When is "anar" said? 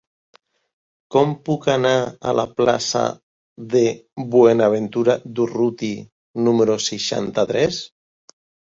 1.73-1.91